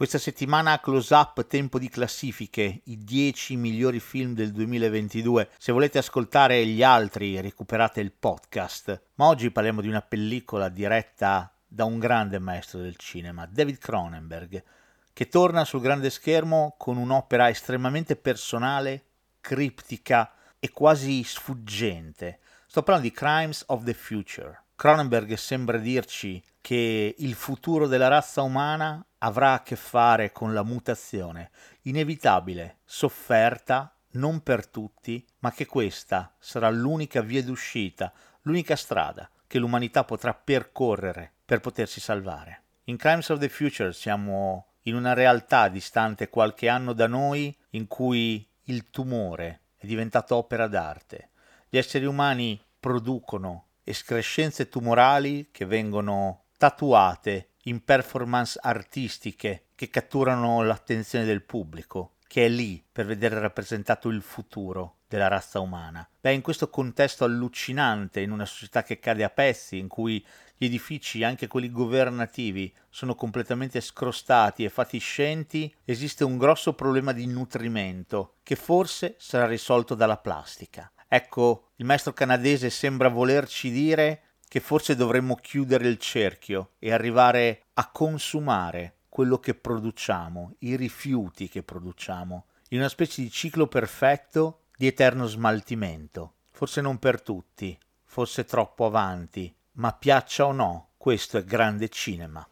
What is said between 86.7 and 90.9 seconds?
e arrivare a consumare quello che produciamo, i